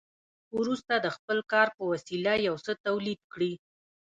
[0.59, 3.53] وروسته د خپل کار په وسیله یو څه تولید کړي